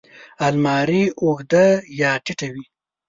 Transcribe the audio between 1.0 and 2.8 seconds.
اوږده یا ټیټه وي